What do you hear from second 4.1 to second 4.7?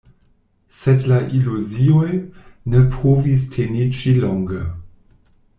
longe.